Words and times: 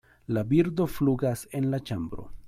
La 0.25 0.41
birdo 0.53 0.87
flugas 0.95 1.43
en 1.59 1.69
la 1.75 1.81
ĉambro( 1.91 2.27